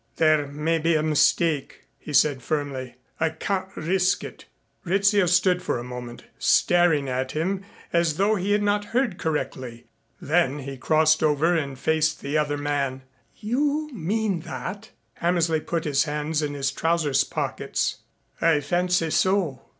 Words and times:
"There 0.15 0.47
may 0.47 0.79
be 0.79 0.95
a 0.95 1.03
mistake," 1.03 1.83
he 1.99 2.11
said 2.11 2.41
firmly. 2.41 2.95
"I 3.19 3.29
can't 3.29 3.67
risk 3.77 4.23
it." 4.23 4.45
Rizzio 4.83 5.27
stood 5.27 5.61
for 5.61 5.77
a 5.77 5.83
moment 5.83 6.23
staring 6.39 7.07
at 7.07 7.33
him 7.33 7.63
as 7.93 8.17
though 8.17 8.33
he 8.33 8.53
had 8.53 8.63
not 8.63 8.85
heard 8.97 9.19
correctly. 9.19 9.85
Then 10.19 10.57
he 10.57 10.75
crossed 10.75 11.21
over 11.21 11.53
and 11.53 11.77
faced 11.77 12.21
the 12.21 12.35
other 12.35 12.57
man. 12.57 13.03
"You 13.37 13.91
mean 13.93 14.39
that?" 14.39 14.89
Hammersley 15.17 15.59
put 15.61 15.83
his 15.85 16.05
hands 16.05 16.41
in 16.41 16.55
his 16.55 16.71
trousers 16.71 17.23
pockets. 17.23 17.97
"I 18.41 18.59
fancy 18.59 19.11
so." 19.11 19.61